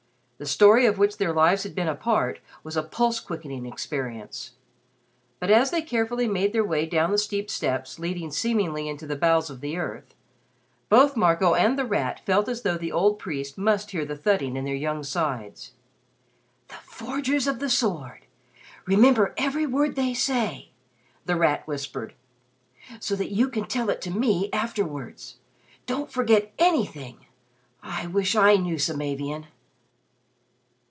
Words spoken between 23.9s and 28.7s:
it to me afterwards. Don't forget anything! I wish I